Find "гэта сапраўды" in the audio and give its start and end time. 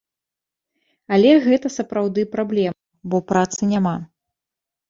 1.47-2.21